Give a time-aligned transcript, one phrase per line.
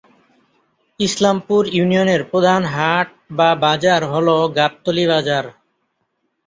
[0.99, 4.27] ইসলামপুর ইউনিয়নের প্রধান হাট/বাজার হল
[4.57, 5.45] গাবতলী বাজার।